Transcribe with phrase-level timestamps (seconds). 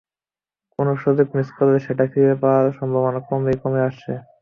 [0.79, 4.11] কোনো সুযোগ মিস করলে সেটা ফিরে পাওয়ার সম্ভাবনা ক্রমেই কমে আসছে।